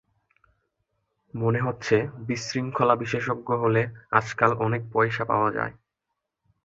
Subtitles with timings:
[1.33, 1.95] মনে হচ্ছে
[2.27, 3.81] বিশৃঙ্খলা বিশেষজ্ঞ হলে
[4.11, 5.73] আজকাল অনেক পয়সা পাওয়া যায়।